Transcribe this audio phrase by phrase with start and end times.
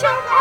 [0.00, 0.37] 秋。